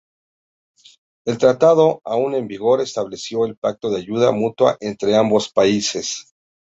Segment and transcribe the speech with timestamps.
[1.27, 6.33] El tratado, aún en vigor, estableció el pacto de ayuda mutua entre ambos países.